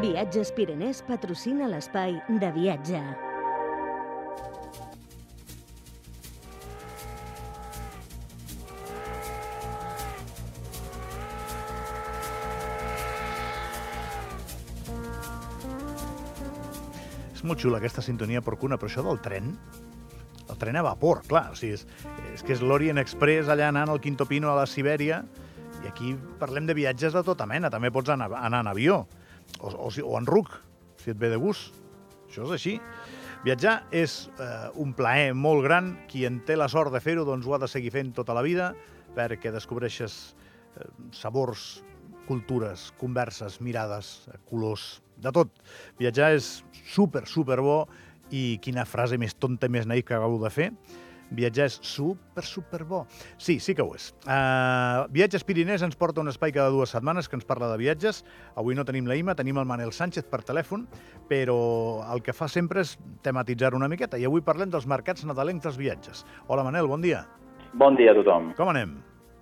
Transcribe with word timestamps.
Viatges 0.00 0.48
Pirenès 0.56 1.02
patrocina 1.04 1.66
l'espai 1.68 2.14
de 2.40 2.48
viatge. 2.54 3.00
És 17.34 17.44
molt 17.44 17.60
xula 17.60 17.76
aquesta 17.76 18.00
sintonia 18.00 18.40
porcuna, 18.40 18.80
però 18.80 18.88
això 18.88 19.04
del 19.04 19.20
tren, 19.20 19.52
el 20.48 20.56
tren 20.56 20.80
a 20.80 20.86
vapor, 20.88 21.26
clar, 21.28 21.50
o 21.52 21.60
sigui, 21.60 21.76
és, 21.76 21.84
és 22.32 22.40
que 22.40 22.56
és 22.56 22.64
l'Orient 22.64 23.04
Express 23.04 23.52
allà 23.52 23.68
anant 23.68 23.92
al 23.92 24.00
Quinto 24.00 24.24
Pino 24.24 24.48
a 24.48 24.56
la 24.62 24.64
Sibèria, 24.64 25.26
i 25.84 25.92
aquí 25.92 26.16
parlem 26.40 26.64
de 26.64 26.80
viatges 26.80 27.12
de 27.12 27.26
tota 27.26 27.44
mena, 27.44 27.68
també 27.68 27.92
pots 27.92 28.16
anar, 28.16 28.32
anar 28.40 28.64
en 28.64 28.72
avió, 28.72 29.02
o, 29.58 29.72
o, 29.74 29.88
o 29.90 30.18
en 30.18 30.28
RUC, 30.30 30.52
si 31.02 31.10
et 31.12 31.18
ve 31.18 31.32
de 31.32 31.40
gust. 31.40 31.74
Això 32.28 32.46
és 32.46 32.54
així. 32.54 32.76
Viatjar 33.42 33.76
és 33.96 34.14
eh, 34.38 34.68
un 34.78 34.92
plaer 34.94 35.34
molt 35.34 35.64
gran. 35.66 35.94
Qui 36.10 36.26
en 36.28 36.38
té 36.46 36.56
la 36.58 36.68
sort 36.70 36.92
de 36.94 37.00
fer-ho, 37.02 37.26
doncs 37.26 37.48
ho 37.48 37.56
ha 37.56 37.62
de 37.62 37.68
seguir 37.70 37.92
fent 37.94 38.14
tota 38.16 38.36
la 38.36 38.44
vida, 38.46 38.72
perquè 39.16 39.52
descobreixes 39.52 40.18
eh, 40.76 40.88
sabors, 41.16 41.80
cultures, 42.28 42.90
converses, 43.00 43.58
mirades, 43.64 44.28
eh, 44.30 44.38
colors, 44.50 45.00
de 45.20 45.32
tot. 45.34 45.52
Viatjar 45.98 46.32
és 46.36 46.50
super, 46.94 47.26
super 47.28 47.60
bo 47.64 47.82
i 48.30 48.58
quina 48.62 48.86
frase 48.88 49.18
més 49.20 49.34
tonta 49.34 49.68
i 49.68 49.74
més 49.74 49.88
naïf 49.88 50.06
que 50.08 50.16
acabo 50.16 50.38
de 50.42 50.52
fer. 50.54 50.70
Viatjar 51.30 51.68
és 51.70 51.78
super, 51.86 52.44
super 52.44 52.82
bo. 52.84 53.04
Sí, 53.38 53.58
sí 53.62 53.74
que 53.78 53.84
ho 53.84 53.94
és. 53.94 54.10
Uh, 54.26 55.06
Viatges 55.14 55.44
Pirinès 55.46 55.84
ens 55.86 55.98
porta 55.98 56.22
un 56.22 56.30
espai 56.32 56.52
cada 56.54 56.72
dues 56.74 56.90
setmanes 56.90 57.30
que 57.30 57.38
ens 57.38 57.46
parla 57.46 57.70
de 57.70 57.78
viatges. 57.80 58.24
Avui 58.58 58.74
no 58.74 58.84
tenim 58.88 59.06
la 59.06 59.18
Ima, 59.18 59.36
tenim 59.38 59.60
el 59.62 59.68
Manel 59.70 59.94
Sánchez 59.94 60.26
per 60.30 60.42
telèfon, 60.46 60.88
però 61.30 61.60
el 62.10 62.24
que 62.26 62.34
fa 62.34 62.50
sempre 62.50 62.82
és 62.82 62.96
tematitzar 63.22 63.74
una 63.78 63.88
miqueta. 63.88 64.18
I 64.18 64.26
avui 64.26 64.42
parlem 64.42 64.72
dels 64.74 64.88
mercats 64.90 65.24
nadalencs 65.24 65.68
dels 65.68 65.78
viatges. 65.78 66.26
Hola, 66.48 66.66
Manel, 66.66 66.90
bon 66.90 67.04
dia. 67.04 67.24
Bon 67.78 67.94
dia 67.94 68.10
a 68.10 68.18
tothom. 68.18 68.50
Com 68.58 68.74
anem? 68.74 68.98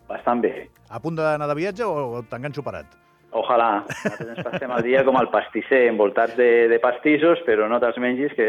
Bastant 0.09 0.45
bé. 0.45 0.69
A 0.89 1.01
punt 1.01 1.17
d'anar 1.17 1.49
de 1.49 1.57
viatge 1.57 1.85
o 1.85 2.21
t'enganxo 2.29 2.65
parat? 2.65 3.08
Ojalà. 3.37 3.83
Nosaltres 3.85 4.31
ens 4.33 4.47
passem 4.47 4.71
el 4.73 4.85
dia 4.87 5.03
com 5.05 5.19
el 5.21 5.29
pastisser, 5.33 5.83
envoltats 5.91 6.37
de, 6.39 6.67
de 6.71 6.79
pastissos, 6.81 7.43
però 7.45 7.67
no 7.69 7.81
te'ls 7.83 7.99
mengis 8.01 8.33
que, 8.37 8.47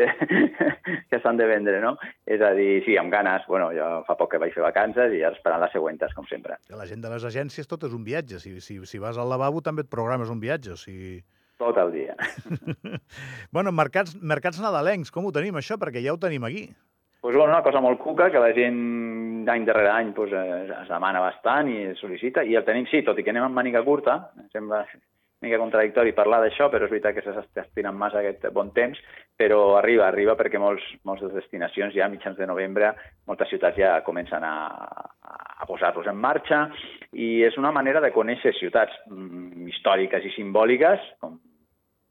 que 1.11 1.19
s'han 1.19 1.39
de 1.39 1.47
vendre, 1.49 1.81
no? 1.83 1.95
És 2.23 2.39
a 2.45 2.53
dir, 2.55 2.80
sí, 2.85 2.95
amb 3.00 3.11
ganes. 3.11 3.44
Bueno, 3.52 3.73
jo 3.75 3.89
fa 4.07 4.16
poc 4.19 4.33
que 4.33 4.41
vaig 4.41 4.55
fer 4.55 4.63
vacances 4.63 5.16
i 5.16 5.23
ara 5.23 5.35
esperant 5.35 5.63
les 5.66 5.75
següents, 5.75 6.16
com 6.16 6.27
sempre. 6.31 6.55
La 6.72 6.88
gent 6.88 7.03
de 7.03 7.11
les 7.11 7.27
agències 7.27 7.67
tot 7.67 7.83
és 7.89 7.95
un 7.95 8.05
viatge. 8.07 8.39
Si, 8.39 8.55
si, 8.63 8.80
si 8.88 9.03
vas 9.03 9.19
al 9.19 9.31
lavabo 9.31 9.63
també 9.66 9.83
et 9.83 9.91
programes 9.91 10.31
un 10.31 10.39
viatge. 10.39 10.77
O 10.77 10.80
sigui... 10.80 11.19
Tot 11.59 11.75
el 11.75 11.91
dia. 11.91 12.16
bueno, 13.55 13.73
mercats, 13.75 14.16
mercats 14.16 14.61
nadalencs, 14.63 15.11
com 15.11 15.27
ho 15.27 15.33
tenim 15.35 15.59
això? 15.59 15.75
Perquè 15.75 16.00
ja 16.05 16.16
ho 16.16 16.22
tenim 16.22 16.47
aquí. 16.47 16.69
Pues, 17.19 17.35
bueno, 17.35 17.52
una 17.52 17.63
cosa 17.63 17.81
molt 17.83 18.00
cuca 18.00 18.31
que 18.31 18.39
la 18.39 18.53
gent 18.55 18.80
d'any 19.45 19.68
darrere 19.68 19.92
any 19.94 20.12
pues, 20.16 20.34
eh, 20.34 20.66
es 20.82 20.90
demana 20.90 21.22
bastant 21.23 21.70
i 21.72 21.78
es 21.92 22.02
sol·licita, 22.02 22.44
i 22.45 22.58
el 22.59 22.66
tenim, 22.68 22.88
sí, 22.92 23.04
tot 23.06 23.20
i 23.20 23.23
que 23.23 23.34
anem 23.34 23.48
amb 23.50 23.58
màniga 23.59 23.84
curta, 23.86 24.20
em 24.40 24.50
sembla 24.54 24.84
una 25.40 25.48
mica 25.48 25.59
contradictori 25.62 26.12
parlar 26.12 26.42
d'això, 26.44 26.68
però 26.68 26.84
és 26.84 26.92
veritat 26.92 27.16
que 27.16 27.23
s'està 27.23 27.92
massa 27.96 28.20
aquest 28.20 28.50
bon 28.52 28.73
temps, 28.76 29.00
però 29.40 29.78
arriba, 29.78 30.08
arriba 30.08 30.36
perquè 30.36 30.59
molts, 30.59 30.84
moltes 31.08 31.31
destinacions 31.31 31.96
ja 31.96 32.06
a 32.06 32.12
mitjans 32.12 32.36
de 32.38 32.48
novembre, 32.48 32.92
moltes 33.26 33.48
ciutats 33.48 33.78
ja 33.80 34.02
comencen 34.04 34.44
a, 34.44 34.56
a 35.23 35.66
posar-los 35.66 36.08
en 36.12 36.20
marxa 36.20 36.66
i 37.14 37.42
és 37.48 37.56
una 37.58 37.72
manera 37.72 38.02
de 38.03 38.12
conèixer 38.12 38.52
ciutats 38.59 38.92
mm, 39.08 39.70
històriques 39.72 40.28
i 40.28 40.34
simbòliques 40.36 41.08
com, 41.24 41.40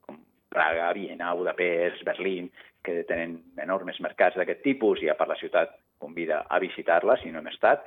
com 0.07 0.17
Praga, 0.48 0.89
Viena, 0.97 1.35
Budapest, 1.35 2.01
Berlín, 2.09 2.48
que 2.83 3.03
tenen 3.05 3.37
enormes 3.61 4.01
mercats 4.01 4.41
d'aquest 4.41 4.65
tipus 4.65 5.05
i 5.05 5.13
a 5.13 5.19
part 5.20 5.35
la 5.35 5.41
ciutat 5.41 5.77
convida 5.98 6.45
a 6.48 6.61
visitar-la 6.63 7.19
si 7.23 7.33
no 7.33 7.42
hem 7.42 7.51
estat, 7.53 7.85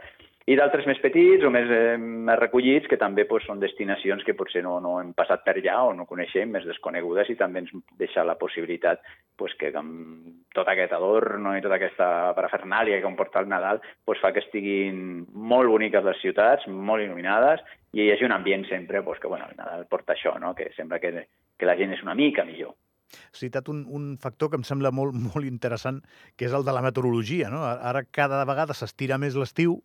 i 0.50 0.56
d'altres 0.58 0.88
més 0.90 0.98
petits 1.04 1.44
o 1.46 1.52
més, 1.54 1.70
eh, 1.70 1.98
més 2.02 2.38
recollits 2.40 2.90
que 2.90 2.98
també 2.98 3.28
pues, 3.30 3.44
són 3.46 3.60
destinacions 3.62 4.24
que 4.26 4.34
potser 4.38 4.64
no, 4.66 4.80
no 4.82 4.96
hem 5.00 5.12
passat 5.14 5.44
per 5.46 5.54
allà 5.60 5.78
o 5.86 5.92
no 5.94 6.08
coneixem, 6.10 6.50
més 6.50 6.66
desconegudes 6.66 7.30
i 7.30 7.38
també 7.38 7.62
ens 7.62 7.72
deixa 8.00 8.26
la 8.26 8.38
possibilitat 8.42 9.04
pues, 9.38 9.54
que 9.60 9.70
amb 9.78 10.50
tot 10.56 10.68
aquest 10.68 10.96
adorno 10.98 11.54
i 11.56 11.62
tota 11.62 11.78
aquesta 11.78 12.10
parafernàlia 12.38 12.98
que 12.98 13.06
comporta 13.06 13.44
el 13.44 13.52
Nadal 13.54 13.84
pues, 14.06 14.20
fa 14.24 14.34
que 14.34 14.42
estiguin 14.42 15.28
molt 15.32 15.70
boniques 15.70 16.10
les 16.10 16.22
ciutats, 16.26 16.66
molt 16.68 17.06
il·luminades 17.06 17.62
i 17.94 18.08
hi 18.08 18.12
hagi 18.12 18.26
un 18.26 18.34
ambient 18.34 18.66
sempre 18.70 19.04
pues, 19.06 19.22
que 19.22 19.30
bueno, 19.30 19.46
el 19.52 19.60
Nadal 19.62 19.86
porta 19.92 20.18
això, 20.18 20.40
no? 20.42 20.56
que 20.58 20.72
sembla 20.76 21.00
que, 21.00 21.28
que 21.56 21.70
la 21.70 21.78
gent 21.78 21.94
és 21.94 22.02
una 22.02 22.18
mica 22.18 22.48
millor. 22.48 22.74
Has 23.12 23.44
citat 23.44 23.70
un, 23.72 23.84
un 23.90 24.16
factor 24.22 24.52
que 24.52 24.60
em 24.60 24.66
sembla 24.68 24.94
molt, 24.96 25.18
molt 25.30 25.48
interessant, 25.48 26.02
que 26.36 26.48
és 26.50 26.56
el 26.58 26.68
de 26.68 26.76
la 26.76 26.84
meteorologia. 26.86 27.52
No? 27.54 27.64
Ara 27.66 28.06
cada 28.10 28.44
vegada 28.50 28.78
s'estira 28.78 29.20
més 29.22 29.38
l'estiu 29.40 29.80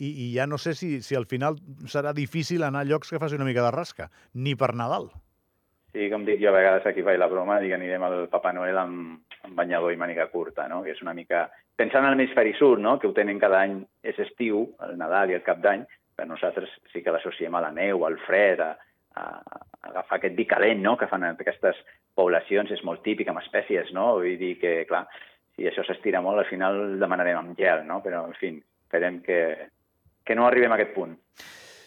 i, 0.00 0.08
i 0.08 0.28
ja 0.34 0.46
no 0.48 0.58
sé 0.58 0.74
si, 0.74 1.00
si 1.04 1.16
al 1.16 1.26
final 1.30 1.58
serà 1.90 2.14
difícil 2.16 2.64
anar 2.64 2.84
a 2.84 2.88
llocs 2.88 3.10
que 3.12 3.20
faci 3.20 3.36
una 3.36 3.48
mica 3.48 3.64
de 3.66 3.74
rasca, 3.74 4.08
ni 4.34 4.56
per 4.56 4.72
Nadal. 4.74 5.10
Sí, 5.90 6.06
com 6.10 6.24
dic 6.24 6.38
jo, 6.38 6.52
a 6.52 6.54
vegades 6.54 6.86
aquí 6.86 7.02
faig 7.02 7.18
la 7.18 7.28
broma, 7.30 7.58
dic 7.62 7.74
anirem 7.74 8.04
al 8.06 8.20
Papa 8.30 8.52
Noel 8.54 8.78
amb, 8.78 9.24
amb 9.42 9.56
banyador 9.58 9.92
i 9.92 9.98
màniga 9.98 10.28
curta, 10.30 10.68
no? 10.70 10.84
que 10.84 10.94
és 10.94 11.02
una 11.02 11.14
mica... 11.16 11.48
Pensant 11.80 12.04
en 12.04 12.12
l'hemisferi 12.12 12.52
sud, 12.58 12.78
no? 12.78 12.98
que 13.00 13.08
ho 13.08 13.14
tenen 13.16 13.40
cada 13.42 13.62
any, 13.64 13.80
és 14.06 14.18
estiu, 14.22 14.66
el 14.86 14.98
Nadal 15.00 15.32
i 15.32 15.38
el 15.38 15.42
Cap 15.46 15.62
d'Any, 15.64 15.82
per 16.14 16.28
nosaltres 16.28 16.70
sí 16.92 17.02
que 17.02 17.12
l'associem 17.14 17.56
a 17.56 17.64
la 17.64 17.72
neu, 17.74 18.04
al 18.06 18.18
fred, 18.26 18.60
a, 18.60 18.76
a, 19.16 19.24
a 19.40 19.60
agafar 19.90 20.20
aquest 20.20 20.36
vi 20.36 20.46
calent 20.46 20.82
no? 20.84 20.96
que 21.00 21.08
fan 21.10 21.24
aquestes 21.30 21.80
poblacions, 22.18 22.70
és 22.74 22.82
molt 22.86 23.02
típic 23.06 23.30
amb 23.30 23.42
espècies, 23.42 23.92
no? 23.96 24.14
Vull 24.18 24.38
dir 24.40 24.56
que, 24.60 24.74
clar, 24.88 25.06
si 25.56 25.68
això 25.68 25.84
s'estira 25.86 26.22
molt, 26.24 26.42
al 26.42 26.50
final 26.50 26.98
demanarem 27.00 27.40
amb 27.40 27.58
gel, 27.58 27.84
no? 27.88 28.00
Però, 28.04 28.24
en 28.28 28.36
fi, 28.38 28.54
esperem 28.86 29.20
que, 29.26 29.40
que 30.26 30.36
no 30.38 30.46
arribem 30.46 30.72
a 30.72 30.80
aquest 30.80 30.94
punt. 30.96 31.16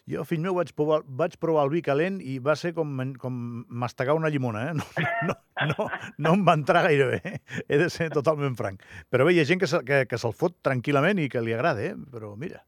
Jo, 0.03 0.25
fill 0.27 0.41
meu, 0.43 0.57
vaig 0.57 0.73
provar, 0.75 0.97
vaig 1.07 1.37
provar 1.39 1.61
el 1.63 1.69
vi 1.71 1.79
calent 1.83 2.17
i 2.19 2.35
va 2.43 2.57
ser 2.59 2.73
com, 2.75 2.89
com 3.21 3.35
mastegar 3.71 4.17
una 4.17 4.31
llimona, 4.33 4.65
eh? 4.71 4.73
No, 5.29 5.35
no, 5.63 5.75
no, 5.77 5.85
no 6.25 6.33
em 6.35 6.43
va 6.43 6.57
entrar 6.59 6.81
gaire 6.83 7.05
bé, 7.13 7.37
he 7.69 7.79
de 7.79 7.87
ser 7.93 8.09
totalment 8.11 8.57
franc. 8.59 8.83
Però 9.07 9.23
bé, 9.23 9.37
hi 9.37 9.39
ha 9.39 9.47
gent 9.47 9.61
que, 9.61 9.69
se, 9.71 9.79
que, 9.87 10.01
que 10.09 10.19
se'l 10.19 10.35
fot 10.35 10.57
tranquil·lament 10.67 11.23
i 11.23 11.29
que 11.31 11.43
li 11.45 11.55
agrada, 11.55 11.85
eh? 11.87 11.93
Però 12.11 12.33
mira, 12.39 12.59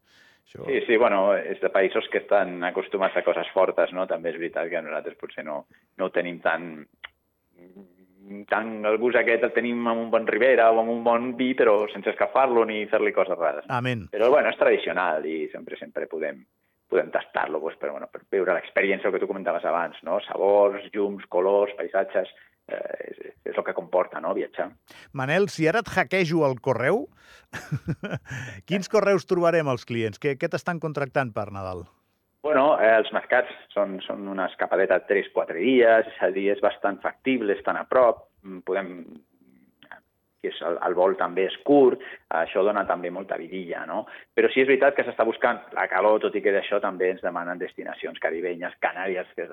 això... 0.47 0.63
Sí, 0.63 0.79
sí, 0.87 0.95
bueno, 1.01 1.33
és 1.35 1.59
de 1.59 1.73
països 1.73 2.07
que 2.13 2.23
estan 2.23 2.63
acostumats 2.63 3.19
a 3.19 3.25
coses 3.27 3.51
fortes, 3.51 3.91
no? 3.91 4.07
També 4.07 4.31
és 4.31 4.39
veritat 4.39 4.71
que 4.71 4.85
nosaltres 4.85 5.19
potser 5.19 5.43
no, 5.43 5.65
no 5.99 6.07
ho 6.07 6.15
tenim 6.15 6.39
tan 6.45 6.85
tant 8.49 8.85
el 8.87 8.97
gust 9.01 9.19
aquest 9.19 9.45
el 9.45 9.53
tenim 9.55 9.85
amb 9.87 10.05
un 10.05 10.11
bon 10.13 10.27
Ribera 10.27 10.69
o 10.71 10.81
amb 10.81 10.93
un 10.93 11.03
bon 11.05 11.31
vi, 11.37 11.53
però 11.57 11.77
sense 11.91 12.11
escafar-lo 12.13 12.65
ni 12.65 12.85
fer-li 12.91 13.13
coses 13.15 13.37
rares. 13.37 13.67
Amén. 13.69 14.07
Però, 14.13 14.29
bueno, 14.33 14.51
és 14.51 14.59
tradicional 14.59 15.25
i 15.29 15.45
sempre 15.53 15.77
sempre 15.79 16.09
podem, 16.11 16.41
podem 16.89 17.11
tastar-lo 17.13 17.61
pues, 17.61 17.77
per, 17.81 17.91
bueno, 17.93 18.09
per 18.11 18.23
viure 18.31 18.57
l'experiència 18.57 19.11
que 19.13 19.21
tu 19.21 19.29
comentaves 19.29 19.65
abans, 19.65 20.01
no? 20.07 20.19
Sabors, 20.27 20.89
llums, 20.93 21.25
colors, 21.29 21.73
paisatges, 21.77 22.31
eh, 22.67 22.81
és, 23.09 23.21
és 23.51 23.57
el 23.57 23.67
que 23.67 23.77
comporta, 23.77 24.21
no?, 24.21 24.33
viatjar. 24.37 24.71
Manel, 25.13 25.49
si 25.53 25.69
ara 25.69 25.83
et 25.85 25.91
hackejo 25.93 26.45
el 26.49 26.57
correu, 26.65 27.05
quins 28.69 28.89
correus 28.91 29.29
trobarem 29.29 29.69
els 29.71 29.85
clients? 29.85 30.21
Què, 30.21 30.37
què 30.39 30.49
t'estan 30.51 30.81
contractant 30.83 31.33
per 31.35 31.51
Nadal? 31.53 31.85
Bueno, 32.45 32.75
eh, 32.77 32.91
els 32.99 33.07
mercats 33.09 33.49
són, 33.73 33.95
són 34.05 34.27
una 34.29 34.45
escapadeta 34.51 34.99
de 35.01 35.07
3-4 35.09 35.55
dies, 35.57 36.09
és 36.11 36.19
a 36.21 36.27
dir, 36.29 36.51
és 36.53 36.59
bastant 36.61 36.99
factible, 37.01 37.55
estan 37.57 37.79
a 37.79 37.87
prop, 37.89 38.27
mm, 38.43 38.59
podem 38.67 38.91
que 40.45 40.51
és 40.53 40.59
el, 40.61 40.77
el 40.85 40.93
vol 40.93 41.17
també 41.17 41.47
és 41.49 41.55
curt, 41.65 42.03
això 42.37 42.61
dona 42.67 42.83
també 42.85 43.09
molta 43.09 43.39
vidilla, 43.41 43.81
no? 43.89 44.03
Però 44.37 44.51
sí 44.53 44.61
és 44.61 44.69
veritat 44.69 44.93
que 44.93 45.07
s'està 45.07 45.25
buscant 45.25 45.63
la 45.73 45.87
calor, 45.89 46.19
tot 46.21 46.37
i 46.37 46.43
que 46.45 46.53
d'això 46.53 46.77
també 46.83 47.09
ens 47.15 47.25
demanen 47.25 47.57
destinacions 47.57 48.21
caribenyes, 48.21 48.77
canàries, 48.85 49.33
que, 49.33 49.49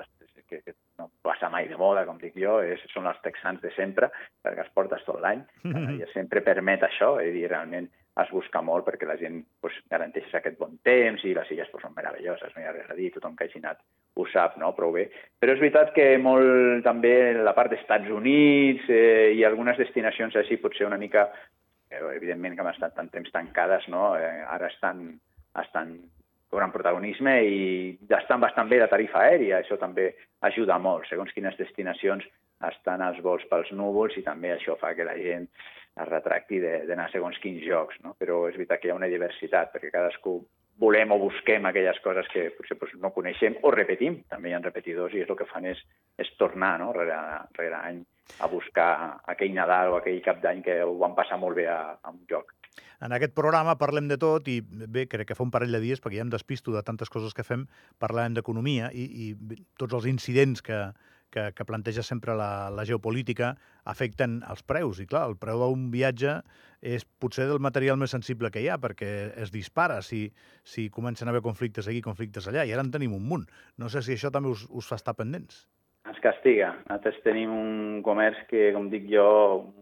que, 0.50 0.60
que 0.60 0.76
no 1.00 1.08
passa 1.24 1.48
mai 1.48 1.72
de 1.72 1.80
moda, 1.80 2.04
com 2.04 2.20
dic 2.20 2.36
jo, 2.36 2.58
és, 2.60 2.84
són 2.92 3.08
els 3.08 3.24
texans 3.24 3.64
de 3.64 3.72
sempre, 3.72 4.12
perquè 4.44 4.66
els 4.66 4.76
portes 4.76 5.08
tot 5.08 5.22
l'any, 5.24 5.40
i 5.96 6.12
sempre 6.12 6.44
permet 6.44 6.84
això, 6.90 7.14
és 7.24 7.32
dir, 7.32 7.48
realment 7.48 7.88
es 8.20 8.30
busca 8.30 8.60
molt 8.60 8.84
perquè 8.84 9.06
la 9.08 9.16
gent 9.16 9.38
pues, 9.60 9.76
garanteix 9.90 10.28
aquest 10.36 10.58
bon 10.60 10.74
temps 10.84 11.22
i 11.24 11.32
les 11.36 11.50
illes 11.54 11.70
pues, 11.72 11.84
són 11.84 11.94
meravelloses, 11.96 12.52
no 12.52 12.60
hi 12.60 12.68
ha 12.68 12.74
res 12.74 12.90
a 12.92 12.96
dir, 12.98 13.08
tothom 13.14 13.36
que 13.36 13.46
hagi 13.48 13.62
anat 13.62 13.80
ho 14.20 14.26
sap 14.28 14.58
no? 14.60 14.74
prou 14.76 14.92
bé. 14.92 15.06
Però 15.40 15.54
és 15.54 15.62
veritat 15.62 15.94
que 15.96 16.06
molt 16.20 16.84
també 16.84 17.14
la 17.38 17.54
part 17.56 17.72
dels 17.72 17.80
Estats 17.80 18.10
Units 18.12 18.90
eh, 18.92 19.32
i 19.38 19.44
algunes 19.48 19.80
destinacions 19.80 20.36
així 20.36 20.60
potser 20.60 20.88
una 20.88 21.00
mica, 21.00 21.30
eh, 21.88 22.02
evidentment 22.12 22.58
que 22.58 22.66
han 22.66 22.74
estat 22.74 22.96
tant 22.98 23.08
temps 23.14 23.32
tancades, 23.32 23.88
no? 23.88 24.12
eh, 24.20 24.42
ara 24.44 24.68
estan, 24.68 25.06
estan 25.64 25.96
cobrant 26.52 26.74
protagonisme 26.74 27.38
i 27.48 27.60
estan 28.12 28.42
bastant 28.44 28.68
bé 28.68 28.82
de 28.82 28.90
tarifa 28.92 29.24
aèria, 29.24 29.62
això 29.62 29.80
també 29.80 30.10
ajuda 30.44 30.76
molt, 30.76 31.08
segons 31.08 31.32
quines 31.32 31.56
destinacions 31.56 32.28
estan 32.68 33.02
els 33.04 33.20
vols 33.24 33.44
pels 33.50 33.72
núvols 33.76 34.16
i 34.18 34.24
també 34.26 34.52
això 34.54 34.76
fa 34.80 34.94
que 34.94 35.06
la 35.08 35.16
gent 35.18 35.48
es 35.92 36.08
retracti 36.08 36.60
d'anar 36.62 37.10
segons 37.12 37.38
quins 37.42 37.60
jocs, 37.66 37.98
no? 38.04 38.14
però 38.18 38.46
és 38.48 38.56
veritat 38.56 38.80
que 38.80 38.88
hi 38.88 38.92
ha 38.94 38.98
una 38.98 39.10
diversitat, 39.12 39.72
perquè 39.74 39.90
cadascú 39.92 40.38
volem 40.80 41.12
o 41.12 41.18
busquem 41.20 41.66
aquelles 41.68 41.98
coses 42.04 42.28
que 42.32 42.46
potser 42.56 42.78
doncs, 42.80 42.96
no 43.02 43.12
coneixem 43.12 43.58
o 43.62 43.70
repetim. 43.74 44.22
També 44.32 44.50
hi 44.50 44.56
ha 44.56 44.62
repetidors 44.62 45.14
i 45.14 45.22
és 45.22 45.30
el 45.30 45.38
que 45.38 45.48
fan 45.50 45.68
és, 45.68 45.82
és 46.18 46.32
tornar 46.40 46.78
no? 46.80 46.92
rere, 46.96 47.18
rere 47.58 47.78
any 47.78 48.00
a 48.40 48.48
buscar 48.48 49.20
aquell 49.28 49.52
Nadal 49.54 49.92
o 49.92 50.00
aquell 50.00 50.22
cap 50.24 50.40
d'any 50.42 50.62
que 50.64 50.80
ho 50.82 50.96
van 50.98 51.14
passar 51.18 51.38
molt 51.38 51.58
bé 51.58 51.68
a, 51.68 51.98
a 52.00 52.10
un 52.14 52.24
joc. 52.30 52.54
En 53.02 53.12
aquest 53.12 53.34
programa 53.34 53.74
parlem 53.76 54.06
de 54.08 54.16
tot 54.16 54.46
i 54.48 54.60
bé, 54.62 55.08
crec 55.10 55.28
que 55.28 55.36
fa 55.36 55.44
un 55.44 55.50
parell 55.52 55.74
de 55.74 55.80
dies, 55.82 56.00
perquè 56.00 56.20
ja 56.20 56.24
em 56.24 56.32
despisto 56.32 56.72
de 56.72 56.84
tantes 56.86 57.10
coses 57.10 57.34
que 57.34 57.44
fem, 57.44 57.66
parlàvem 58.00 58.38
d'economia 58.38 58.92
i, 58.94 59.08
i 59.26 59.56
tots 59.76 59.98
els 59.98 60.06
incidents 60.08 60.62
que, 60.62 60.78
que, 61.32 61.48
que 61.56 61.66
planteja 61.66 62.04
sempre 62.06 62.36
la, 62.38 62.70
la 62.70 62.84
geopolítica 62.88 63.54
afecten 63.88 64.40
els 64.50 64.62
preus. 64.68 65.00
I 65.02 65.08
clar, 65.10 65.24
el 65.30 65.38
preu 65.40 65.62
d'un 65.62 65.88
viatge 65.92 66.38
és 66.82 67.06
potser 67.22 67.48
del 67.48 67.62
material 67.64 67.98
més 67.98 68.14
sensible 68.14 68.52
que 68.54 68.62
hi 68.62 68.68
ha, 68.70 68.78
perquè 68.82 69.10
es 69.42 69.52
dispara 69.54 70.00
si, 70.06 70.26
si 70.62 70.88
comencen 70.94 71.28
a 71.28 71.34
haver 71.34 71.44
conflictes 71.44 71.88
aquí, 71.88 72.02
conflictes 72.04 72.48
allà, 72.50 72.66
i 72.66 72.74
ara 72.74 72.84
en 72.84 72.92
tenim 72.94 73.16
un 73.16 73.26
munt. 73.26 73.46
No 73.78 73.90
sé 73.90 74.04
si 74.04 74.16
això 74.16 74.30
també 74.34 74.52
us, 74.52 74.66
us 74.70 74.88
fa 74.90 75.00
estar 75.00 75.16
pendents. 75.18 75.64
Ens 76.06 76.18
castiga. 76.22 76.74
Nosaltres 76.88 77.22
tenim 77.26 77.52
un 77.54 78.02
comerç 78.06 78.44
que, 78.50 78.70
com 78.74 78.90
dic 78.92 79.06
jo, 79.10 79.28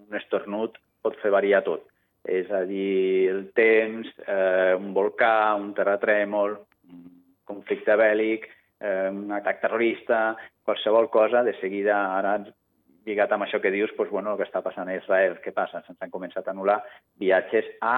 un 0.07 0.21
estornut 0.21 0.77
pot 1.01 1.17
fer 1.23 1.33
variar 1.33 1.65
tot 1.65 1.89
és 2.29 2.51
a 2.53 2.65
dir, 2.69 3.31
el 3.31 3.45
temps, 3.57 4.09
eh, 4.27 4.75
un 4.77 4.93
volcà, 4.95 5.55
un 5.57 5.73
terratrèmol, 5.75 6.57
un 6.91 7.05
conflicte 7.49 7.97
bèl·lic, 7.97 8.47
eh, 8.81 9.11
un 9.13 9.33
atac 9.33 9.61
terrorista, 9.61 10.37
qualsevol 10.65 11.11
cosa, 11.11 11.45
de 11.47 11.55
seguida, 11.61 11.99
ara 12.19 12.39
lligat 13.07 13.33
amb 13.33 13.47
això 13.47 13.61
que 13.61 13.73
dius, 13.73 13.93
doncs, 13.97 14.11
bueno, 14.13 14.33
el 14.33 14.41
que 14.41 14.49
està 14.49 14.63
passant 14.65 14.89
a 14.89 14.97
Israel, 14.97 15.39
què 15.45 15.53
passa? 15.57 15.83
Se'ns 15.87 16.01
han 16.01 16.13
començat 16.13 16.47
a 16.47 16.55
anul·lar 16.55 16.81
viatges 17.21 17.69
a 17.81 17.97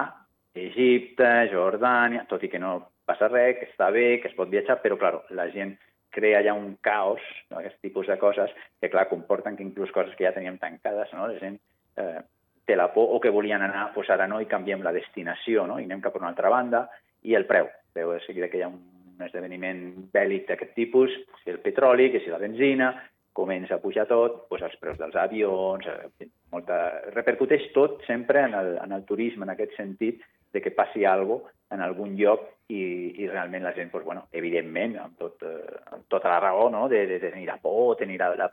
Egipte, 0.53 1.29
Jordània, 1.51 2.27
tot 2.29 2.43
i 2.45 2.49
que 2.49 2.61
no 2.61 2.77
passa 3.05 3.27
res, 3.31 3.57
que 3.59 3.67
està 3.71 3.89
bé, 3.91 4.19
que 4.21 4.29
es 4.29 4.37
pot 4.37 4.51
viatjar, 4.51 4.79
però, 4.83 4.97
clar, 4.99 5.15
la 5.35 5.49
gent 5.51 5.75
crea 6.13 6.43
ja 6.45 6.53
un 6.53 6.75
caos, 6.85 7.23
no? 7.49 7.57
aquest 7.59 7.79
tipus 7.81 8.07
de 8.07 8.17
coses, 8.21 8.53
que, 8.79 8.89
clar, 8.93 9.09
comporten 9.09 9.57
que 9.57 9.65
inclús 9.65 9.91
coses 9.91 10.13
que 10.15 10.27
ja 10.27 10.33
teníem 10.35 10.59
tancades, 10.61 11.11
no? 11.17 11.27
la 11.27 11.39
gent 11.41 11.57
eh, 11.97 12.21
té 12.65 12.77
la 12.77 12.91
por 12.93 13.15
o 13.15 13.19
que 13.19 13.33
volien 13.33 13.65
anar, 13.65 13.89
doncs 13.95 14.11
ara 14.13 14.29
no, 14.29 14.39
i 14.39 14.49
canviem 14.49 14.85
la 14.85 14.93
destinació, 14.95 15.65
no? 15.67 15.79
i 15.81 15.89
anem 15.89 16.03
cap 16.05 16.15
a 16.15 16.21
una 16.21 16.29
altra 16.31 16.53
banda, 16.53 16.85
i 17.23 17.35
el 17.35 17.47
preu. 17.49 17.67
Veu 17.97 18.13
de 18.13 18.21
seguida 18.27 18.49
que 18.49 18.61
hi 18.61 18.65
ha 18.65 18.69
un 18.69 18.79
esdeveniment 19.21 20.09
bèl·lic 20.13 20.47
d'aquest 20.49 20.73
tipus, 20.77 21.13
si 21.43 21.51
el 21.53 21.59
petroli, 21.63 22.09
que 22.11 22.23
si 22.23 22.31
la 22.33 22.41
benzina, 22.41 22.93
comença 23.33 23.75
a 23.75 23.81
pujar 23.81 24.05
tot, 24.09 24.43
doncs 24.49 24.67
els 24.69 24.77
preus 24.81 24.99
dels 25.01 25.17
avions, 25.17 25.85
eh, 25.89 26.29
molta... 26.53 26.79
repercuteix 27.13 27.71
tot 27.73 28.01
sempre 28.07 28.45
en 28.45 28.53
el, 28.57 28.77
en 28.83 28.93
el 28.93 29.05
turisme, 29.09 29.45
en 29.45 29.53
aquest 29.53 29.75
sentit 29.77 30.21
de 30.53 30.61
que 30.61 30.71
passi 30.71 31.05
alguna 31.05 31.49
en 31.73 31.81
algun 31.81 32.13
lloc 32.15 32.43
i, 32.69 32.83
i 33.23 33.27
realment 33.27 33.65
la 33.65 33.73
gent, 33.73 33.89
doncs, 33.91 34.05
bueno, 34.05 34.27
evidentment, 34.31 34.95
amb, 35.01 35.17
tot, 35.17 35.41
eh, 35.41 35.79
amb 35.95 36.05
tota 36.11 36.29
la 36.29 36.39
raó 36.43 36.69
no? 36.69 36.85
de, 36.89 37.05
de 37.09 37.19
tenir 37.23 37.47
la 37.49 37.57
por, 37.61 37.97
tenir 37.97 38.19
la, 38.21 38.29
la 38.37 38.49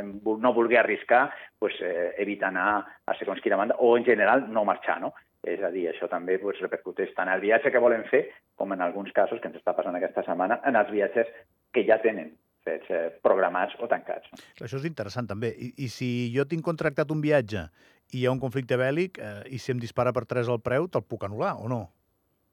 eh, 0.00 0.02
no 0.02 0.54
voler 0.54 0.80
arriscar, 0.80 1.30
pues, 1.58 1.76
eh, 1.80 2.14
evita 2.24 2.48
anar 2.48 2.86
a 3.04 3.16
segons 3.18 3.42
quina 3.44 3.60
banda, 3.60 3.76
o 3.78 3.96
en 3.98 4.04
general 4.04 4.46
no 4.52 4.64
marxar, 4.64 5.00
no? 5.00 5.12
És 5.46 5.62
a 5.62 5.70
dir, 5.70 5.86
això 5.90 6.08
també 6.10 6.40
pues, 6.42 6.58
repercuteix 6.64 7.12
tant 7.14 7.30
el 7.30 7.44
viatge 7.44 7.70
que 7.70 7.82
volen 7.82 8.02
fer, 8.10 8.24
com 8.58 8.72
en 8.74 8.82
alguns 8.82 9.12
casos, 9.14 9.38
que 9.40 9.46
ens 9.50 9.60
està 9.60 9.76
passant 9.76 9.94
aquesta 9.94 10.24
setmana, 10.26 10.58
en 10.66 10.78
els 10.78 10.90
viatges 10.90 11.30
que 11.72 11.84
ja 11.86 12.00
tenen 12.02 12.32
fets 12.66 12.90
eh, 12.90 13.02
programats 13.22 13.76
o 13.78 13.86
tancats. 13.90 14.32
Això 14.58 14.80
és 14.80 14.88
interessant, 14.88 15.28
també. 15.30 15.52
I, 15.54 15.70
I 15.86 15.90
si 15.92 16.08
jo 16.34 16.46
tinc 16.50 16.66
contractat 16.66 17.12
un 17.14 17.22
viatge 17.22 17.68
i 18.12 18.22
hi 18.22 18.26
ha 18.26 18.34
un 18.34 18.42
conflicte 18.42 18.78
bèl·lic 18.80 19.20
eh, 19.22 19.36
i 19.54 19.60
si 19.62 19.74
em 19.74 19.82
dispara 19.82 20.14
per 20.16 20.26
tres 20.26 20.50
el 20.50 20.58
preu, 20.64 20.90
te'l 20.90 21.06
puc 21.06 21.28
anul·lar 21.28 21.56
o 21.62 21.70
no? 21.70 21.84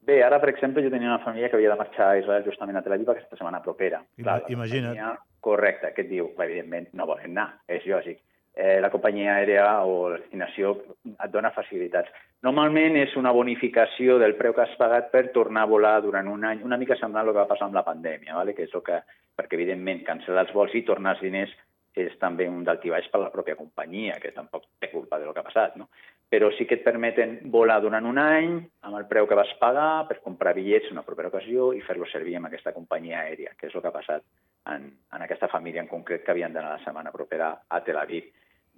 Bé, 0.03 0.19
ara, 0.21 0.37
per 0.43 0.49
exemple, 0.51 0.83
jo 0.83 0.91
tenia 0.91 1.07
una 1.07 1.23
família 1.23 1.47
que 1.49 1.55
havia 1.55 1.71
de 1.71 1.79
marxar 1.79 2.09
a 2.11 2.19
Israel 2.19 2.43
justament 2.43 2.77
a 2.77 2.83
Tel 2.83 2.97
Aviv 2.97 3.09
aquesta 3.13 3.37
setmana 3.39 3.61
propera. 3.63 4.01
Clar, 4.19 4.41
Imagina't. 4.51 4.97
Família, 4.97 5.13
correcte, 5.43 5.93
que 5.95 6.03
et 6.03 6.09
diu, 6.09 6.27
evidentment, 6.43 6.89
no 6.99 7.07
volen 7.07 7.31
anar, 7.31 7.47
és 7.71 7.85
lògic. 7.87 8.19
Eh, 8.53 8.77
la 8.81 8.91
companyia 8.93 9.39
aèrea 9.39 9.81
o 9.89 10.11
la 10.11 10.19
destinació 10.19 10.75
et 11.09 11.31
dona 11.33 11.49
facilitats. 11.55 12.11
Normalment 12.45 12.99
és 13.01 13.15
una 13.17 13.31
bonificació 13.33 14.19
del 14.21 14.35
preu 14.37 14.53
que 14.53 14.61
has 14.61 14.75
pagat 14.77 15.09
per 15.09 15.31
tornar 15.33 15.63
a 15.63 15.71
volar 15.71 15.95
durant 16.05 16.29
un 16.29 16.45
any, 16.45 16.61
una 16.61 16.77
mica 16.77 16.97
semblant 16.99 17.25
al 17.25 17.33
que 17.33 17.39
va 17.39 17.49
passar 17.49 17.65
amb 17.65 17.79
la 17.79 17.85
pandèmia, 17.87 18.35
¿vale? 18.37 18.53
que 18.53 18.67
és 18.67 18.75
el 18.77 18.83
que, 18.85 18.99
perquè 19.33 19.57
evidentment 19.57 20.03
cancel·lar 20.05 20.45
els 20.45 20.53
vols 20.53 20.75
i 20.77 20.83
tornar 20.85 21.15
els 21.15 21.23
diners 21.25 21.55
és 21.95 22.13
també 22.21 22.47
un 22.49 22.63
d'altibaix 22.65 23.07
per 23.13 23.21
la 23.21 23.31
pròpia 23.33 23.57
companyia, 23.57 24.17
que 24.21 24.33
tampoc 24.33 24.65
té 24.81 24.89
culpa 24.91 25.19
de 25.19 25.25
lo 25.25 25.33
que 25.33 25.41
ha 25.41 25.47
passat, 25.49 25.75
no? 25.77 25.89
Però 26.29 26.49
sí 26.57 26.65
que 26.65 26.79
et 26.79 26.85
permeten 26.85 27.35
volar 27.53 27.79
durant 27.81 28.05
un 28.09 28.17
any 28.17 28.55
amb 28.81 28.97
el 28.97 29.05
preu 29.09 29.27
que 29.29 29.37
vas 29.37 29.51
pagar 29.61 30.07
per 30.09 30.17
comprar 30.23 30.55
bitllets 30.57 30.89
en 30.89 30.97
una 30.97 31.05
propera 31.05 31.29
ocasió 31.29 31.71
i 31.77 31.83
fer-lo 31.85 32.09
servir 32.09 32.39
amb 32.39 32.49
aquesta 32.49 32.73
companyia 32.73 33.21
aèria, 33.21 33.53
que 33.57 33.69
és 33.69 33.75
el 33.75 33.81
que 33.81 33.91
ha 33.91 33.97
passat 33.97 34.25
en, 34.73 34.89
en 35.13 35.25
aquesta 35.25 35.49
família 35.51 35.83
en 35.85 35.91
concret 35.91 36.25
que 36.25 36.33
havien 36.33 36.53
d'anar 36.53 36.79
la 36.79 36.85
setmana 36.85 37.13
propera 37.13 37.53
a 37.69 37.83
Tel 37.85 38.01
Aviv. 38.01 38.31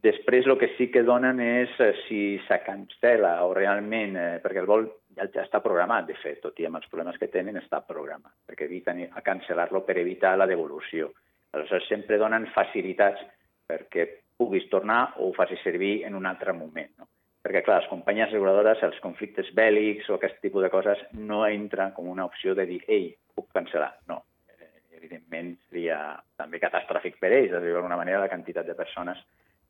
Després 0.06 0.46
el 0.46 0.57
que 0.62 0.68
sí 0.75 0.86
que 0.94 1.02
donen 1.02 1.40
és 1.42 1.72
eh, 1.81 1.94
si 2.06 2.19
se 2.46 2.60
cancela 2.62 3.40
o 3.48 3.54
realment, 3.57 4.13
eh, 4.19 4.40
perquè 4.44 4.62
el 4.62 4.68
vol 4.69 4.84
ja, 5.18 5.25
està 5.42 5.62
programat, 5.63 6.06
de 6.06 6.18
fet, 6.19 6.42
tot 6.44 6.60
i 6.62 6.68
amb 6.68 6.78
els 6.78 6.90
problemes 6.92 7.18
que 7.18 7.30
tenen, 7.34 7.57
està 7.57 7.80
programat, 7.88 8.36
perquè 8.46 8.68
eviten 8.68 9.02
a 9.07 9.24
cancel·lar-lo 9.25 9.81
per 9.88 9.96
evitar 9.98 10.36
la 10.38 10.46
devolució. 10.52 11.10
Aleshores, 11.56 11.88
sempre 11.90 12.19
donen 12.22 12.46
facilitats 12.54 13.24
perquè 13.66 14.06
puguis 14.38 14.68
tornar 14.69 15.16
o 15.18 15.30
ho 15.30 15.34
facis 15.34 15.63
servir 15.66 16.04
en 16.06 16.18
un 16.19 16.28
altre 16.30 16.54
moment. 16.54 16.92
No? 17.00 17.07
Perquè, 17.42 17.63
clar, 17.66 17.80
les 17.81 17.90
companyies 17.90 18.30
asseguradores, 18.30 18.84
els 18.86 19.00
conflictes 19.02 19.50
bèl·lics 19.57 20.12
o 20.12 20.19
aquest 20.19 20.38
tipus 20.44 20.68
de 20.68 20.69
coses 20.74 21.02
no 21.18 21.46
entren 21.48 21.96
com 21.98 22.12
una 22.12 22.28
opció 22.30 22.54
de 22.54 22.68
dir 22.69 22.81
ei, 22.86 23.10
puc 23.34 23.50
cancel·lar. 23.56 23.94
No. 24.12 24.19
Eh, 24.54 24.69
evidentment, 25.00 25.56
seria 25.69 25.98
també 26.38 26.62
catastròfic 26.62 27.18
per 27.18 27.34
ells, 27.40 27.56
de 27.56 27.63
d'alguna 27.72 27.98
manera, 27.98 28.22
la 28.22 28.30
quantitat 28.30 28.69
de 28.69 28.78
persones 28.78 29.24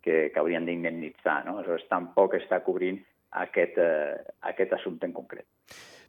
que, 0.06 0.30
que 0.31 0.40
haurien 0.42 0.69
d'indemnitzar. 0.69 1.42
No? 1.48 1.57
Aleshores, 1.57 1.90
tampoc 1.92 2.38
està 2.40 2.62
cobrint 2.63 3.02
aquest, 3.42 3.78
eh, 3.81 4.16
aquest 4.54 4.78
assumpte 4.78 5.10
en 5.10 5.18
concret. 5.18 5.48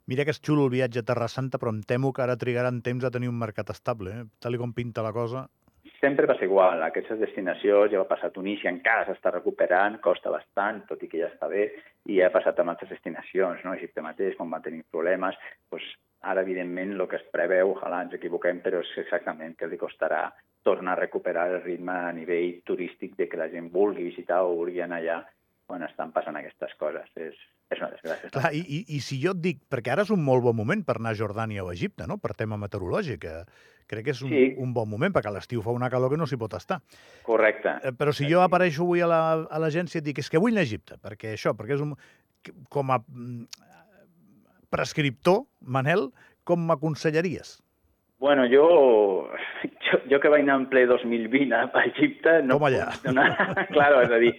Mira 0.07 0.23
que 0.23 0.31
és 0.31 0.39
xulo 0.39 0.69
el 0.69 0.71
viatge 0.71 1.01
a 1.03 1.07
Terra 1.07 1.27
Santa, 1.27 1.59
però 1.59 1.73
em 1.73 1.81
temo 1.83 2.13
que 2.15 2.23
ara 2.23 2.39
trigaran 2.39 2.79
temps 2.85 3.03
a 3.03 3.11
tenir 3.11 3.27
un 3.27 3.39
mercat 3.41 3.73
estable. 3.73 4.13
Eh? 4.13 4.27
Tal 4.39 4.55
com 4.61 4.71
pinta 4.77 5.03
la 5.03 5.11
cosa 5.11 5.47
sempre 5.99 6.27
passa 6.27 6.45
igual. 6.45 6.81
Aquestes 6.83 7.19
destinacions 7.19 7.91
ja 7.91 8.01
va 8.01 8.09
passar 8.09 8.29
a 8.29 8.35
Tunísia, 8.35 8.71
encara 8.71 9.05
s'està 9.07 9.31
recuperant, 9.33 9.99
costa 10.03 10.31
bastant, 10.33 10.83
tot 10.89 11.03
i 11.03 11.09
que 11.11 11.21
ja 11.21 11.29
està 11.31 11.49
bé, 11.51 11.69
i 12.05 12.19
ja 12.19 12.27
ha 12.27 12.33
passat 12.33 12.59
amb 12.59 12.73
altres 12.73 12.91
destinacions, 12.93 13.63
no? 13.65 13.73
Egipte 13.77 14.03
mateix, 14.05 14.35
quan 14.37 14.51
van 14.53 14.65
tenir 14.65 14.83
problemes, 14.91 15.37
doncs 15.71 15.87
ara, 16.21 16.43
evidentment, 16.43 16.93
el 16.95 17.07
que 17.09 17.19
es 17.19 17.25
preveu, 17.33 17.73
ojalà 17.75 18.03
ens 18.05 18.17
equivoquem, 18.17 18.61
però 18.63 18.81
és 18.83 18.93
exactament 19.03 19.55
que 19.57 19.69
li 19.69 19.79
costarà 19.81 20.27
tornar 20.67 20.97
a 20.97 20.99
recuperar 20.99 21.47
el 21.53 21.61
ritme 21.63 21.95
a 21.95 22.11
nivell 22.11 22.59
turístic 22.67 23.15
de 23.15 23.29
que 23.31 23.39
la 23.39 23.47
gent 23.53 23.71
vulgui 23.71 24.09
visitar 24.09 24.41
o 24.43 24.55
vulgui 24.57 24.81
anar 24.83 24.99
allà 24.99 25.21
quan 25.67 25.83
estan 25.83 26.11
passant 26.15 26.35
aquestes 26.39 26.73
coses. 26.79 27.07
És, 27.15 27.39
és 27.71 27.79
una 27.79 27.89
desgràcia. 27.93 28.31
Clar, 28.35 28.51
i, 28.55 28.63
i, 28.63 28.79
I 28.97 28.99
si 29.03 29.19
jo 29.21 29.31
et 29.35 29.41
dic, 29.43 29.61
perquè 29.71 29.93
ara 29.93 30.03
és 30.07 30.11
un 30.15 30.23
molt 30.23 30.43
bon 30.43 30.55
moment 30.57 30.83
per 30.87 30.97
anar 30.99 31.13
a 31.15 31.19
Jordània 31.19 31.63
o 31.63 31.71
a 31.71 31.75
Egipte, 31.75 32.07
no? 32.07 32.17
per 32.23 32.35
tema 32.39 32.59
meteorològic, 32.59 33.27
eh? 33.27 33.75
crec 33.87 34.09
que 34.09 34.15
és 34.15 34.23
un, 34.25 34.33
sí. 34.33 34.43
un 34.63 34.73
bon 34.75 34.89
moment, 34.91 35.13
perquè 35.15 35.31
a 35.31 35.35
l'estiu 35.37 35.63
fa 35.63 35.75
una 35.75 35.87
calor 35.91 36.11
que 36.11 36.19
no 36.19 36.27
s'hi 36.27 36.39
pot 36.39 36.57
estar. 36.59 36.81
Correcte. 37.27 37.77
Eh, 37.87 37.93
però 37.95 38.11
si 38.15 38.27
jo 38.27 38.41
apareixo 38.43 38.83
avui 38.83 39.03
a 39.03 39.07
l'agència 39.07 40.01
la, 40.01 40.01
a 40.01 40.01
i 40.01 40.01
et 40.01 40.09
dic 40.09 40.19
és 40.23 40.31
que 40.31 40.41
vull 40.43 40.55
anar 40.55 40.65
a 40.65 40.67
Egipte, 40.67 40.99
perquè 41.03 41.35
això, 41.37 41.55
perquè 41.55 41.79
és 41.79 41.85
un... 41.85 41.95
Com 42.71 42.91
a 42.95 42.99
mm, 42.99 43.47
prescriptor, 44.71 45.45
Manel, 45.63 46.09
com 46.47 46.67
m'aconsellaries? 46.67 47.57
Bueno, 48.19 48.47
jo, 48.49 49.29
jo, 49.61 49.99
jo 50.09 50.19
que 50.19 50.29
vaig 50.33 50.41
anar 50.41 50.55
en 50.57 50.65
ple 50.71 50.87
2020 50.89 51.53
a 51.53 51.83
Egipte... 51.85 52.39
No 52.41 52.57
Com 52.57 52.65
allà? 52.71 52.87
Donar... 53.03 53.27
claro, 53.75 54.01
és 54.01 54.13
a 54.13 54.17
dir, 54.23 54.31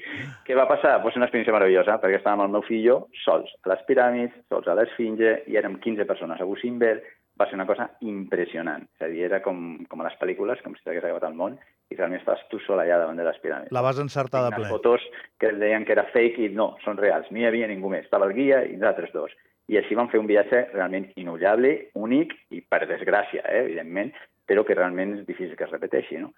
què 0.46 0.56
va 0.58 0.66
passar? 0.70 0.96
Pues 1.04 1.14
una 1.18 1.28
experiència 1.28 1.54
meravellosa, 1.54 2.00
perquè 2.02 2.18
estàvem 2.18 2.42
el 2.48 2.56
meu 2.56 2.64
fill 2.66 2.88
sols 3.22 3.54
a 3.62 3.70
les 3.70 3.86
piràmides, 3.86 4.34
sols 4.50 4.66
a 4.66 4.74
l'Esfinge, 4.74 5.36
i 5.46 5.60
érem 5.60 5.78
15 5.84 6.08
persones 6.10 6.42
a 6.42 6.48
Busimber, 6.48 6.96
va 7.38 7.46
ser 7.46 7.54
una 7.54 7.68
cosa 7.68 7.86
impressionant. 8.02 8.88
És 8.98 9.06
a 9.06 9.10
dir, 9.12 9.22
era 9.28 9.38
com, 9.44 9.60
com 9.86 10.02
a 10.02 10.08
les 10.08 10.16
pel·lícules, 10.18 10.58
com 10.64 10.74
si 10.74 10.82
t'hagués 10.82 11.06
acabat 11.06 11.28
al 11.28 11.38
món, 11.38 11.54
i 11.88 11.96
realment 11.96 12.18
estaves 12.18 12.42
tu 12.50 12.58
sol 12.64 12.82
allà 12.82 12.98
davant 12.98 13.20
de 13.20 13.26
les 13.28 13.38
piràmides. 13.44 13.74
La 13.74 13.84
vas 13.86 14.00
encertar 14.02 14.42
de 14.48 14.56
ple. 14.56 14.66
fotos 14.72 15.06
que 15.38 15.54
deien 15.54 15.86
que 15.86 15.94
era 15.94 16.08
fake 16.10 16.48
i 16.48 16.50
no, 16.50 16.72
són 16.82 16.98
reals. 16.98 17.30
No 17.30 17.38
hi 17.38 17.46
havia 17.46 17.70
ningú 17.70 17.94
més. 17.94 18.10
Estava 18.10 18.26
el 18.26 18.34
guia 18.34 18.64
i 18.66 18.74
nosaltres 18.74 19.14
dos 19.14 19.38
i 19.68 19.78
així 19.78 19.96
vam 19.96 20.08
fer 20.12 20.20
un 20.20 20.28
viatge 20.28 20.64
realment 20.72 21.10
inullable, 21.20 21.72
únic 21.94 22.34
i 22.50 22.60
per 22.60 22.86
desgràcia, 22.88 23.44
eh, 23.44 23.64
evidentment, 23.66 24.14
però 24.48 24.64
que 24.64 24.76
realment 24.76 25.18
és 25.18 25.26
difícil 25.26 25.56
que 25.56 25.66
es 25.68 25.74
repeteixi. 25.74 26.20
No? 26.22 26.32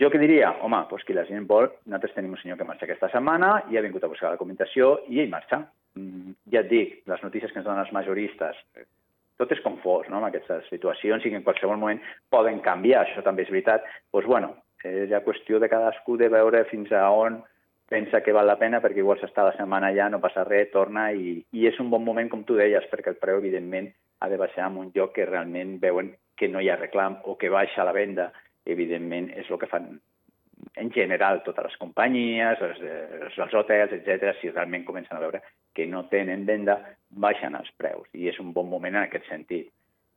Jo 0.00 0.08
què 0.10 0.18
diria? 0.18 0.50
Home, 0.66 0.80
doncs 0.90 1.04
que 1.06 1.14
la 1.14 1.26
gent 1.28 1.46
vol, 1.46 1.68
nosaltres 1.86 2.16
tenim 2.16 2.32
un 2.34 2.40
senyor 2.40 2.58
que 2.58 2.66
marxa 2.66 2.88
aquesta 2.88 3.10
setmana 3.12 3.52
i 3.70 3.78
ha 3.78 3.84
vingut 3.84 4.02
a 4.02 4.10
buscar 4.10 4.30
la 4.30 4.38
documentació 4.38 4.96
i 5.08 5.22
ell 5.22 5.30
marxa. 5.30 5.62
Mm, 5.94 6.34
ja 6.50 6.64
et 6.64 6.70
dic, 6.72 6.98
les 7.06 7.22
notícies 7.22 7.52
que 7.52 7.60
ens 7.60 7.68
donen 7.68 7.84
els 7.84 7.94
majoristes, 7.94 8.58
tot 9.38 9.52
és 9.52 9.62
confós 9.62 10.08
no, 10.10 10.18
en 10.18 10.28
aquestes 10.28 10.66
situacions 10.72 11.24
i 11.24 11.32
que 11.32 11.38
en 11.40 11.46
qualsevol 11.46 11.78
moment 11.80 12.02
poden 12.32 12.60
canviar, 12.64 13.04
això 13.04 13.22
també 13.26 13.46
és 13.46 13.52
veritat. 13.52 13.86
Doncs, 14.14 14.28
bueno, 14.30 14.52
és 14.82 15.08
ja 15.10 15.22
qüestió 15.24 15.60
de 15.62 15.70
cadascú 15.70 16.16
de 16.18 16.28
veure 16.32 16.64
fins 16.70 16.90
a 16.94 17.04
on 17.14 17.40
pensa 17.92 18.22
que 18.24 18.32
val 18.32 18.48
la 18.48 18.56
pena 18.56 18.80
perquè 18.80 19.02
igual 19.02 19.18
s'està 19.20 19.44
la 19.44 19.56
setmana 19.58 19.90
allà, 19.92 20.08
no 20.08 20.20
passa 20.22 20.46
res, 20.48 20.70
torna 20.72 21.10
i, 21.12 21.34
i 21.52 21.66
és 21.68 21.80
un 21.82 21.90
bon 21.92 22.00
moment, 22.04 22.30
com 22.32 22.46
tu 22.48 22.56
deies, 22.56 22.86
perquè 22.88 23.12
el 23.12 23.18
preu, 23.20 23.42
evidentment, 23.42 23.90
ha 24.24 24.30
de 24.32 24.38
baixar 24.40 24.70
en 24.70 24.78
un 24.80 24.88
lloc 24.94 25.12
que 25.18 25.26
realment 25.28 25.76
veuen 25.82 26.14
que 26.40 26.48
no 26.48 26.62
hi 26.62 26.70
ha 26.72 26.78
reclam 26.80 27.18
o 27.28 27.36
que 27.36 27.52
baixa 27.52 27.84
la 27.84 27.92
venda, 27.92 28.30
evidentment 28.64 29.28
és 29.36 29.50
el 29.50 29.60
que 29.60 29.68
fan 29.68 29.90
en 30.80 30.90
general 30.94 31.42
totes 31.44 31.68
les 31.68 31.76
companyies, 31.76 32.64
els, 32.64 32.80
els, 32.80 33.38
els 33.44 33.54
hotels, 33.60 33.92
etc. 33.98 34.32
si 34.40 34.48
realment 34.48 34.86
comencen 34.88 35.18
a 35.18 35.20
veure 35.20 35.42
que 35.76 35.86
no 35.86 36.06
tenen 36.08 36.46
venda, 36.48 36.78
baixen 37.10 37.58
els 37.58 37.70
preus. 37.76 38.08
I 38.16 38.30
és 38.32 38.40
un 38.40 38.54
bon 38.56 38.70
moment 38.70 38.96
en 38.96 39.04
aquest 39.04 39.28
sentit. 39.28 39.68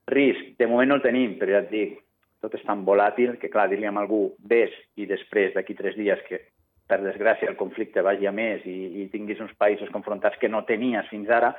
Risc, 0.07 0.55
de 0.59 0.71
moment 0.71 0.93
no 0.93 0.99
el 1.01 1.03
tenim, 1.03 1.35
però 1.41 1.57
ja 1.57 1.63
et 1.65 1.71
dic, 1.73 1.99
tot 2.45 2.55
és 2.55 2.63
tan 2.63 2.85
volàtil 2.87 3.39
que, 3.41 3.49
clar, 3.51 3.67
dir-li 3.71 3.89
a 3.89 3.95
algú, 3.99 4.29
ves 4.39 4.71
i 4.95 5.09
després 5.09 5.55
d'aquí 5.55 5.75
tres 5.75 5.97
dies 5.97 6.21
que, 6.29 6.43
per 6.87 7.01
desgràcia, 7.01 7.49
el 7.49 7.57
conflicte 7.57 8.03
vagi 8.05 8.27
a 8.29 8.33
més 8.35 8.65
i, 8.69 8.75
i 9.01 9.07
tinguis 9.13 9.41
uns 9.41 9.55
països 9.57 9.89
confrontats 9.93 10.37
que 10.41 10.49
no 10.51 10.63
tenies 10.69 11.09
fins 11.09 11.31
ara, 11.33 11.53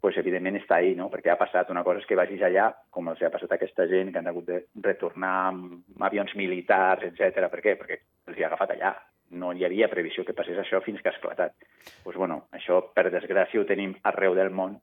pues, 0.00 0.16
evidentment 0.16 0.56
està 0.56 0.78
ahí, 0.80 0.94
no? 0.96 1.10
perquè 1.12 1.32
ha 1.32 1.38
passat 1.40 1.70
una 1.70 1.82
cosa 1.84 2.00
és 2.00 2.08
que 2.08 2.16
vagis 2.16 2.42
allà, 2.46 2.70
com 2.90 3.10
els 3.12 3.20
ha 3.22 3.32
passat 3.32 3.52
a 3.52 3.58
aquesta 3.58 3.86
gent, 3.90 4.12
que 4.12 4.20
han 4.20 4.30
hagut 4.30 4.46
de 4.48 4.62
retornar 4.80 5.34
amb 5.50 6.06
avions 6.08 6.32
militars, 6.40 7.04
etc. 7.10 7.50
Per 7.52 7.60
què? 7.64 7.76
Perquè 7.80 7.98
els 8.30 8.38
hi 8.38 8.46
ha 8.46 8.48
agafat 8.48 8.72
allà. 8.76 8.94
No 9.40 9.52
hi 9.54 9.66
havia 9.66 9.90
previsió 9.92 10.24
que 10.26 10.34
passés 10.34 10.58
això 10.58 10.80
fins 10.82 11.02
que 11.02 11.12
ha 11.12 11.14
esclatat. 11.14 11.52
Pues, 12.04 12.16
bueno, 12.16 12.46
això, 12.56 12.80
per 12.96 13.10
desgràcia, 13.12 13.60
ho 13.60 13.68
tenim 13.68 13.92
arreu 14.08 14.34
del 14.38 14.50
món, 14.50 14.78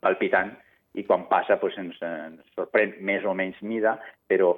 palpitant, 0.00 0.56
i 0.96 1.04
quan 1.04 1.28
passa 1.28 1.58
pues, 1.60 1.76
ens, 1.78 2.00
ens 2.02 2.56
sorprèn 2.56 2.96
més 3.04 3.28
o 3.28 3.36
menys 3.36 3.60
mida, 3.62 3.98
però 4.26 4.54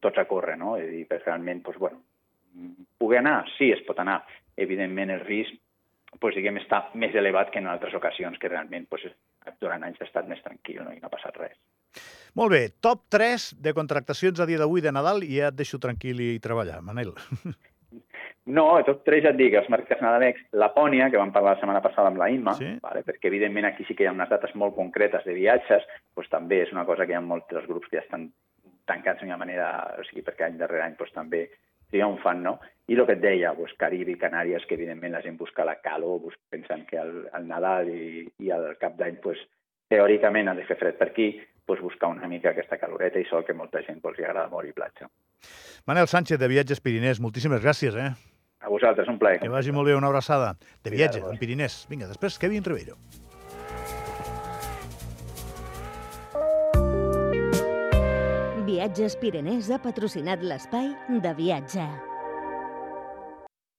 tots 0.00 0.18
a 0.18 0.24
córrer, 0.26 0.56
no? 0.58 0.78
És 0.80 0.88
a 0.88 0.94
dir, 0.94 1.04
realment, 1.20 1.60
pues, 1.62 1.76
bueno, 1.78 2.00
poder 2.98 3.20
anar? 3.22 3.44
Sí, 3.56 3.70
es 3.72 3.82
pot 3.86 3.98
anar. 4.02 4.20
Evidentment, 4.56 5.10
el 5.14 5.24
risc 5.24 5.56
pues, 6.20 6.34
diguem, 6.34 6.58
està 6.58 6.84
més 6.98 7.14
elevat 7.14 7.52
que 7.52 7.60
en 7.62 7.68
altres 7.70 7.94
ocasions, 7.94 8.38
que 8.38 8.50
realment 8.50 8.86
pues, 8.90 9.06
durant 9.60 9.84
anys 9.86 10.00
ha 10.00 10.08
estat 10.08 10.28
més 10.28 10.42
tranquil 10.42 10.82
no? 10.84 10.92
i 10.92 11.00
no 11.00 11.08
ha 11.08 11.12
passat 11.14 11.36
res. 11.38 11.56
Molt 12.38 12.52
bé, 12.54 12.62
top 12.82 13.06
3 13.10 13.54
de 13.62 13.72
contractacions 13.74 14.38
a 14.40 14.46
dia 14.46 14.58
d'avui 14.60 14.82
de 14.84 14.92
Nadal 14.94 15.24
i 15.26 15.40
ja 15.40 15.48
et 15.50 15.58
deixo 15.58 15.80
tranquil 15.82 16.20
i 16.22 16.38
treballar, 16.42 16.80
Manel. 16.82 17.14
No, 18.50 18.64
top 18.86 19.02
3 19.06 19.22
ja 19.22 19.30
et 19.30 19.38
dic, 19.38 19.54
els 19.54 19.68
mercats 19.70 20.00
nadalencs, 20.02 20.40
Lapònia, 20.58 21.10
que 21.12 21.18
vam 21.20 21.30
parlar 21.34 21.52
la 21.54 21.60
setmana 21.60 21.82
passada 21.84 22.08
amb 22.10 22.18
la 22.18 22.30
Imma, 22.32 22.54
Sí. 22.58 22.70
vale? 22.82 23.02
perquè 23.06 23.28
evidentment 23.28 23.66
aquí 23.68 23.84
sí 23.84 23.94
que 23.94 24.04
hi 24.04 24.08
ha 24.08 24.14
unes 24.14 24.30
dates 24.30 24.54
molt 24.54 24.74
concretes 24.74 25.24
de 25.24 25.34
viatges, 25.36 25.84
doncs 26.16 26.30
també 26.32 26.62
és 26.64 26.72
una 26.72 26.84
cosa 26.88 27.06
que 27.06 27.12
hi 27.12 27.18
ha 27.18 27.20
molts 27.20 27.46
dels 27.50 27.66
grups 27.68 27.88
que 27.88 27.98
ja 27.98 28.02
estan 28.02 28.30
tancats 28.86 29.20
d'una 29.20 29.36
manera, 29.36 29.68
o 30.00 30.04
sigui, 30.08 30.22
perquè 30.26 30.46
any 30.48 30.56
darrere 30.58 30.82
any 30.86 30.96
doncs, 30.98 31.12
també 31.14 31.44
triomfan, 31.90 32.42
no? 32.46 32.58
I 32.90 32.96
el 32.98 33.06
que 33.06 33.14
et 33.14 33.22
deia, 33.22 33.52
doncs, 33.54 33.76
Carib 33.78 34.08
i 34.10 34.16
Canàries, 34.18 34.64
que 34.66 34.74
evidentment 34.74 35.14
la 35.14 35.22
gent 35.22 35.36
busca 35.38 35.66
la 35.66 35.76
calor, 35.82 36.32
pensant 36.50 36.82
que 36.88 36.98
el, 36.98 37.12
el 37.36 37.46
Nadal 37.46 37.90
i, 37.92 38.26
i 38.42 38.50
el 38.54 38.72
cap 38.82 38.96
d'any, 38.98 39.20
doncs, 39.22 39.44
teòricament 39.90 40.50
ha 40.50 40.56
de 40.58 40.66
fer 40.66 40.78
fred 40.80 40.98
per 40.98 41.10
aquí, 41.12 41.30
doncs 41.70 41.84
buscar 41.86 42.10
una 42.10 42.26
mica 42.30 42.50
aquesta 42.50 42.80
caloreta 42.82 43.22
i 43.22 43.28
sol 43.30 43.46
que 43.46 43.54
molta 43.54 43.84
gent 43.86 44.02
doncs, 44.02 44.18
li 44.18 44.26
agrada 44.26 44.50
molt 44.50 44.66
i 44.66 44.74
platja. 44.74 45.06
Manel 45.86 46.10
Sánchez, 46.10 46.38
de 46.40 46.50
Viatges 46.50 46.82
Pirinès, 46.82 47.22
moltíssimes 47.22 47.62
gràcies, 47.62 47.94
eh? 47.94 48.10
A 48.60 48.68
vosaltres, 48.68 49.08
un 49.08 49.18
plaer. 49.18 49.40
Que 49.40 49.48
vagi 49.48 49.72
molt 49.72 49.88
bé, 49.88 49.94
una 49.96 50.10
abraçada. 50.10 50.52
De 50.84 50.92
viatges, 50.92 51.22
vos. 51.22 51.32
en 51.32 51.40
Pirinès. 51.40 51.86
Vinga, 51.88 52.10
després 52.10 52.36
Kevin 52.38 52.66
Ribeiro. 52.66 52.98
Viatges 58.80 59.12
Pirenès 59.20 59.66
ha 59.68 59.76
patrocinat 59.84 60.40
l'espai 60.40 60.94
de 61.20 61.36
viatge. 61.36 61.84